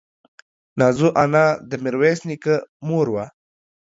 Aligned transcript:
نازو 0.79 1.07
انا 1.23 1.45
د 1.69 1.71
ميرويس 1.83 2.19
نيکه 2.29 2.55
مور 2.87 3.07
وه. 3.13 3.25